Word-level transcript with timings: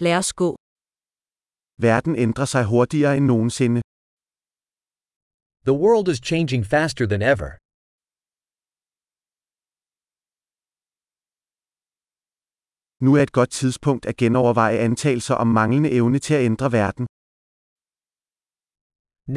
Lad 0.00 0.18
os 0.18 0.32
gå. 0.32 0.50
Verden 1.86 2.14
ændrer 2.16 2.44
sig 2.44 2.64
hurtigere 2.72 3.16
end 3.16 3.26
nogensinde. 3.32 3.80
The 5.68 5.76
world 5.84 6.06
is 6.14 6.20
changing 6.30 6.62
faster 6.74 7.06
than 7.12 7.22
ever. 7.32 7.50
Nu 13.04 13.10
er 13.18 13.22
et 13.22 13.32
godt 13.38 13.50
tidspunkt 13.60 14.06
at 14.06 14.16
genoverveje 14.16 14.78
antagelser 14.78 15.34
om 15.34 15.46
manglende 15.46 15.90
evne 15.98 16.18
til 16.18 16.34
at 16.34 16.44
ændre 16.50 16.72
verden. 16.72 17.04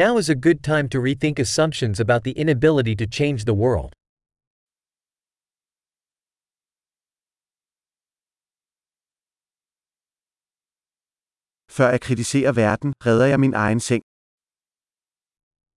Now 0.00 0.12
is 0.20 0.28
a 0.30 0.38
good 0.46 0.60
time 0.70 0.86
to 0.88 0.98
rethink 1.08 1.36
assumptions 1.38 2.00
about 2.00 2.22
the 2.26 2.34
inability 2.42 2.94
to 3.02 3.06
change 3.18 3.38
the 3.50 3.58
world. 3.64 3.92
Før 11.76 11.88
jeg 11.94 12.00
kritiserer 12.06 12.52
verden, 12.64 12.90
redder 13.06 13.26
jeg 13.32 13.40
min 13.44 13.54
egen 13.64 13.80
seng. 13.88 14.02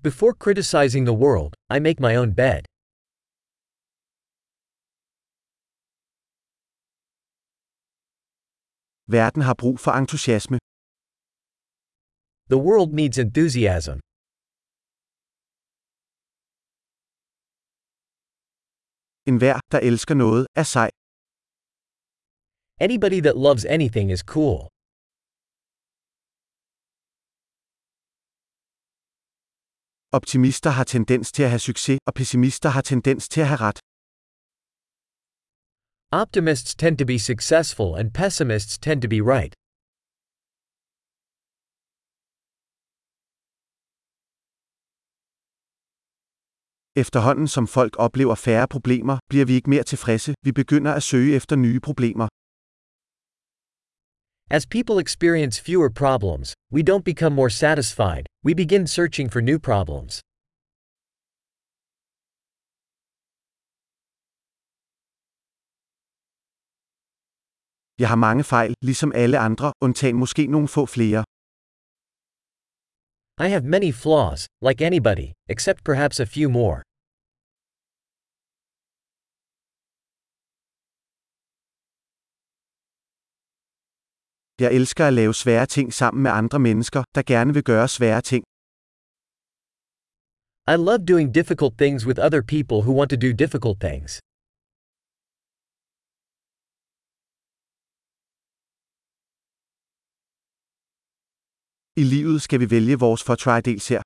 Before 0.07 0.33
criticizing 0.45 1.03
the 1.11 1.17
world, 1.23 1.51
I 1.75 1.77
make 1.87 1.99
my 2.07 2.13
own 2.21 2.31
bed. 2.41 2.61
Verden 9.17 9.41
har 9.47 9.55
brug 9.61 9.77
for 9.85 9.91
entusiasme. 10.01 10.57
The 12.51 12.59
world 12.67 12.89
needs 12.99 13.17
enthusiasm. 13.25 13.97
En 19.29 19.37
hver, 19.41 19.57
der 19.73 19.79
elsker 19.89 20.15
noget, 20.23 20.43
er 20.61 20.65
sej. 20.75 20.89
Anybody 22.85 23.19
that 23.27 23.35
loves 23.47 23.63
anything 23.75 24.07
is 24.15 24.23
cool. 24.35 24.72
Optimister 30.17 30.69
har 30.69 30.83
tendens 30.83 31.31
til 31.31 31.43
at 31.43 31.49
have 31.49 31.59
succes, 31.69 31.99
og 32.07 32.13
pessimister 32.13 32.69
har 32.69 32.81
tendens 32.81 33.29
til 33.29 33.41
at 33.41 33.47
have 33.47 33.61
ret. 33.67 33.79
Optimists 36.21 36.75
tend 36.75 36.97
to 36.97 37.05
be 37.05 37.19
successful 37.31 37.89
and 37.99 38.07
pessimists 38.21 38.77
tend 38.85 39.01
to 39.01 39.09
be 39.15 39.21
right. 39.33 39.53
Efterhånden 47.03 47.47
som 47.47 47.67
folk 47.67 47.93
oplever 48.05 48.35
færre 48.35 48.67
problemer, 48.67 49.15
bliver 49.29 49.45
vi 49.45 49.53
ikke 49.53 49.69
mere 49.69 49.83
tilfredse, 49.83 50.33
vi 50.45 50.51
begynder 50.51 50.91
at 50.93 51.03
søge 51.03 51.35
efter 51.35 51.55
nye 51.55 51.79
problemer. 51.79 52.27
As 54.57 54.65
people 54.75 54.97
experience 55.05 55.55
fewer 55.67 55.89
problems, 56.03 56.47
we 56.75 56.81
don't 56.89 57.05
become 57.11 57.33
more 57.35 57.49
satisfied, 57.63 58.25
we 58.43 58.53
begin 58.53 58.87
searching 58.87 59.27
for 59.29 59.41
new 59.41 59.59
problems. 59.59 60.21
Jeg 67.99 68.09
har 68.09 68.15
mange 68.15 68.43
fejl, 68.43 68.73
ligesom 68.81 69.11
alle 69.15 69.37
andre, 69.47 69.73
undtagen 69.85 70.15
måske 70.23 70.47
nogle 70.47 70.67
få 70.67 70.85
flere. 70.85 71.21
I 73.45 73.47
have 73.55 73.65
many 73.75 73.91
flaws, 74.03 74.41
like 74.67 74.79
anybody, 74.89 75.27
except 75.53 75.79
perhaps 75.89 76.19
a 76.19 76.27
few 76.35 76.49
more. 76.59 76.77
Jeg 84.59 84.73
elsker 84.73 85.07
at 85.07 85.13
lave 85.13 85.33
svære 85.33 85.65
ting 85.65 85.93
sammen 85.93 86.23
med 86.23 86.31
andre 86.31 86.59
mennesker, 86.59 87.03
der 87.15 87.23
gerne 87.33 87.53
vil 87.53 87.63
gøre 87.63 87.87
svære 87.87 88.21
ting. 88.21 88.43
I 90.73 90.75
love 90.87 91.01
doing 91.13 91.27
difficult 91.39 91.73
things 91.77 92.05
with 92.07 92.19
other 92.27 92.41
people 92.55 92.77
who 92.85 92.93
want 92.99 93.09
to 93.13 93.19
do 93.25 93.31
difficult 93.43 93.77
things. 93.87 94.11
I 102.01 102.03
livet 102.15 102.41
skal 102.41 102.59
vi 102.59 102.67
vælge 102.75 102.95
vores 103.05 103.23
fortrædels 103.23 103.87
her. 103.87 104.01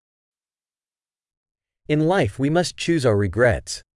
In 1.93 1.99
life, 2.15 2.33
we 2.43 2.49
must 2.49 2.73
choose 2.85 3.03
our 3.09 3.19
regrets. 3.27 3.86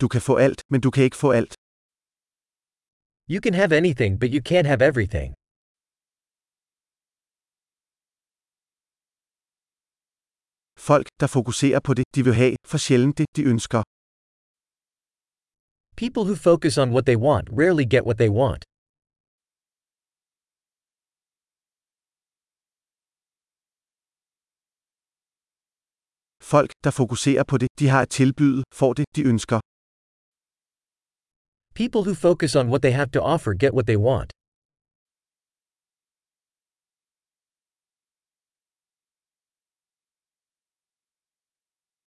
Du 0.00 0.08
kan 0.08 0.22
få 0.28 0.34
alt, 0.46 0.60
men 0.70 0.80
du 0.84 0.90
kan 0.90 1.04
ikke 1.04 1.20
få 1.24 1.30
alt. 1.40 1.52
You 3.32 3.40
can 3.44 3.54
have 3.54 3.72
anything, 3.80 4.12
but 4.20 4.30
you 4.34 4.40
can't 4.50 4.68
have 4.72 4.82
everything. 4.90 5.30
Folk, 10.88 11.06
der 11.20 11.28
fokuserer 11.36 11.80
på 11.86 11.92
det, 11.98 12.04
de 12.14 12.20
vil 12.26 12.34
have, 12.42 12.56
for 12.70 12.78
sjældent 12.78 13.18
det, 13.18 13.26
de 13.36 13.42
ønsker. 13.52 13.80
People 16.02 16.22
who 16.28 16.34
focus 16.48 16.74
on 16.82 16.88
what 16.94 17.04
they 17.10 17.18
want 17.26 17.46
rarely 17.62 17.86
get 17.94 18.02
what 18.08 18.16
they 18.22 18.30
want. 18.40 18.62
Folk, 26.52 26.70
der 26.84 26.90
fokuserer 26.90 27.44
på 27.50 27.56
det, 27.58 27.68
de 27.80 27.86
har 27.88 28.02
at 28.02 28.10
tilbyde, 28.10 28.62
får 28.80 28.92
det, 28.92 29.04
de 29.16 29.22
ønsker. 29.32 29.69
People 31.84 32.02
who 32.06 32.14
focus 32.28 32.52
on 32.60 32.66
what 32.72 32.82
they 32.82 32.92
have 33.00 33.10
to 33.16 33.20
offer 33.34 33.52
get 33.54 33.72
what 33.76 33.86
they 33.90 33.96
want. 34.08 34.30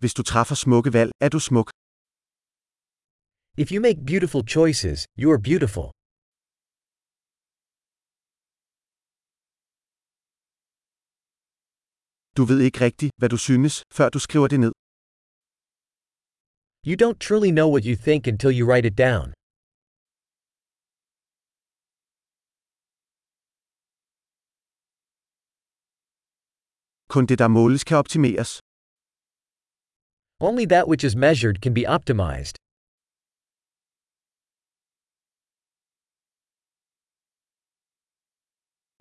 Hvis 0.00 0.14
du 0.14 0.22
træffer 0.22 0.54
smukke 0.64 0.90
valg, 0.92 1.10
er 1.24 1.28
du 1.28 1.40
smuk. 1.48 1.68
If 3.62 3.66
you 3.72 3.80
make 3.86 3.98
beautiful 4.12 4.42
choices, 4.56 4.98
you 5.22 5.28
are 5.34 5.42
beautiful. 5.50 5.86
Du 12.36 12.42
ved 12.50 12.60
ikke 12.66 12.80
rigtigt, 12.86 13.12
hvad 13.18 13.28
du 13.28 13.38
synes, 13.48 13.74
før 13.96 14.08
du 14.08 14.18
skriver 14.18 14.48
det 14.52 14.60
ned. 14.64 14.72
You 16.88 16.94
don't 17.04 17.18
truly 17.26 17.50
know 17.58 17.68
what 17.74 17.84
you 17.90 17.96
think 18.06 18.22
until 18.32 18.50
you 18.58 18.64
write 18.70 18.88
it 18.90 18.98
down. 19.08 19.32
Kun 27.14 27.26
det, 27.30 27.38
der 27.38 27.48
måles, 27.48 27.84
kan 27.88 27.96
optimeres. 28.02 28.50
Only 30.48 30.66
that 30.72 30.84
which 30.90 31.02
is 31.08 31.14
measured 31.26 31.56
can 31.64 31.74
be 31.78 31.84
optimized. 31.96 32.56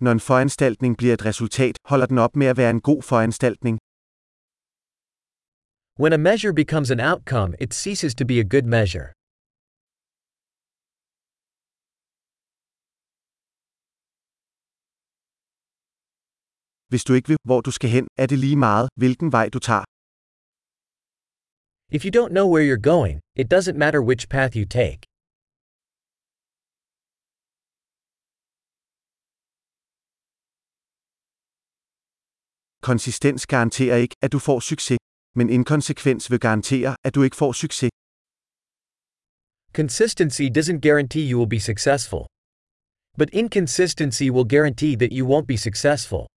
Når 0.04 0.12
en 0.12 0.20
foranstaltning 0.20 0.96
bliver 0.96 1.14
et 1.14 1.24
resultat, 1.24 1.74
holder 1.90 2.06
den 2.06 2.18
op 2.18 2.36
med 2.36 2.46
at 2.46 2.56
være 2.56 2.70
en 2.70 2.80
god 2.80 3.02
foranstaltning. 3.02 3.78
When 6.02 6.12
a 6.12 6.20
measure 6.30 6.54
becomes 6.62 6.90
an 6.90 7.00
outcome, 7.10 7.50
it 7.64 7.70
ceases 7.74 8.14
to 8.14 8.24
be 8.30 8.36
a 8.44 8.46
good 8.54 8.66
measure. 8.78 9.06
Hvis 16.92 17.04
du 17.08 17.12
ikke 17.14 17.28
ved, 17.32 17.36
hvor 17.48 17.60
du 17.60 17.70
skal 17.70 17.90
hen, 17.90 18.06
er 18.22 18.26
det 18.26 18.38
lige 18.38 18.56
meget, 18.68 18.88
hvilken 19.00 19.32
vej 19.32 19.46
du 19.54 19.58
tager. 19.58 19.84
If 21.96 22.00
you 22.06 22.12
don't 22.18 22.32
know 22.38 22.46
where 22.52 22.64
you're 22.70 22.84
going, 22.94 23.16
it 23.42 23.46
doesn't 23.54 23.78
matter 23.84 24.00
which 24.08 24.22
path 24.34 24.52
you 24.60 24.66
take. 24.80 25.00
Konsistens 32.88 33.46
garanterer 33.46 33.96
ikke, 33.96 34.16
at 34.24 34.32
du 34.32 34.38
får 34.38 34.60
succes, 34.60 34.98
men 35.38 35.50
inkonsekvens 35.50 36.30
vil 36.30 36.40
garantere, 36.40 36.96
at 37.06 37.14
du 37.14 37.22
ikke 37.22 37.36
får 37.36 37.52
succes. 37.52 37.90
Consistency 39.80 40.46
doesn't 40.58 40.80
guarantee 40.88 41.24
you 41.30 41.38
will 41.40 41.52
be 41.56 41.60
successful. 41.70 42.22
But 43.18 43.28
inconsistency 43.32 44.28
will 44.34 44.48
guarantee 44.54 44.94
that 44.96 45.12
you 45.18 45.24
won't 45.32 45.46
be 45.46 45.56
successful. 45.56 46.31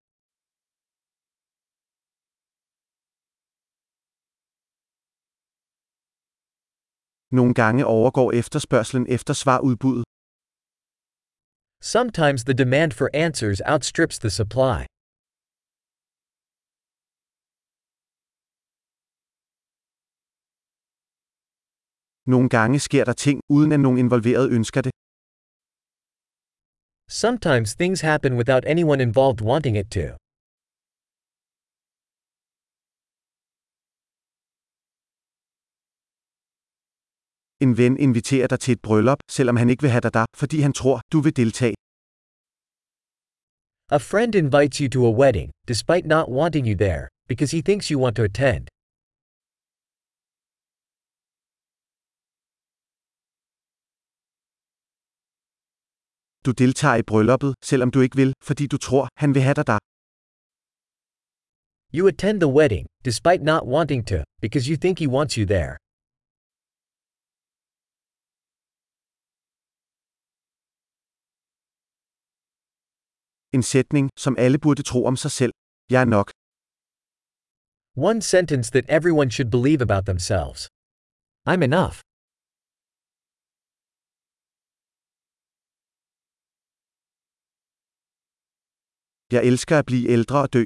Nogle 7.39 7.53
gange 7.61 7.81
overgår 7.95 8.29
efterspørgselen 8.41 9.05
efter 9.15 9.33
svar 9.43 9.59
udbuddet. 9.69 10.05
Sometimes 11.93 12.41
the 12.49 12.55
demand 12.63 12.91
for 12.99 13.07
answers 13.25 13.59
outstrips 13.73 14.17
the 14.23 14.31
supply. 14.39 14.79
Nogle 22.33 22.49
gange 22.55 22.77
sker 22.87 23.03
der 23.09 23.15
ting, 23.25 23.37
uden 23.55 23.71
at 23.75 23.79
nogen 23.85 23.97
involveret 24.05 24.45
ønsker 24.57 24.81
det. 24.85 24.91
Sometimes 27.21 27.69
things 27.81 28.01
happen 28.01 28.33
without 28.39 28.65
anyone 28.73 28.99
involved 29.07 29.41
wanting 29.51 29.77
it 29.81 29.87
to. 29.97 30.07
En 37.63 37.77
ven 37.77 37.97
inviterer 37.97 38.47
dig 38.47 38.59
til 38.59 38.71
et 38.71 38.81
bryllup, 38.81 39.19
selvom 39.31 39.55
han 39.55 39.69
ikke 39.69 39.81
vil 39.81 39.91
have 39.91 40.01
dig 40.01 40.13
der, 40.13 40.25
fordi 40.35 40.59
han 40.59 40.73
tror, 40.73 41.01
du 41.13 41.19
vil 41.19 41.35
deltage. 41.35 41.75
A 43.91 43.99
friend 43.99 44.35
invites 44.35 44.77
you 44.77 44.89
to 44.89 45.01
a 45.11 45.13
wedding, 45.21 45.51
despite 45.67 46.07
not 46.07 46.25
wanting 46.39 46.67
you 46.67 46.75
there, 46.85 47.03
because 47.27 47.55
he 47.55 47.61
thinks 47.61 47.87
you 47.91 47.97
want 48.03 48.15
to 48.15 48.23
attend. 48.23 48.63
Du 56.45 56.51
deltager 56.51 56.95
i 56.95 57.03
brylluppet, 57.03 57.53
selvom 57.63 57.91
du 57.91 57.99
ikke 58.01 58.15
vil, 58.15 58.33
fordi 58.43 58.67
du 58.67 58.77
tror, 58.77 59.07
han 59.21 59.33
vil 59.35 59.41
have 59.41 59.57
dig 59.59 59.67
der. 59.67 59.79
You 61.97 62.07
attend 62.07 62.37
the 62.45 62.51
wedding, 62.59 62.85
despite 63.05 63.41
not 63.51 63.61
wanting 63.75 64.01
to, 64.11 64.17
because 64.41 64.63
you 64.71 64.77
think 64.83 64.99
he 64.99 65.07
wants 65.17 65.33
you 65.35 65.45
there. 65.45 65.73
En 73.55 73.63
sætning, 73.63 74.05
som 74.23 74.33
alle 74.45 74.57
burde 74.65 74.83
tro 74.89 74.99
om 75.11 75.15
sig 75.23 75.31
selv. 75.39 75.53
Jeg 75.93 76.01
er 76.05 76.09
nok. 76.17 76.27
One 78.09 78.21
sentence 78.33 78.67
that 78.75 78.85
everyone 78.97 79.29
should 79.35 79.51
believe 79.57 79.81
about 79.87 80.03
themselves. 80.11 80.59
I'm 81.51 81.61
enough. 81.69 81.95
Jeg 89.35 89.41
elsker 89.49 89.75
at 89.81 89.85
blive 89.91 90.05
ældre 90.15 90.37
og 90.45 90.49
dø. 90.57 90.63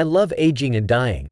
I 0.00 0.02
love 0.16 0.30
aging 0.48 0.72
and 0.78 0.88
dying. 0.96 1.24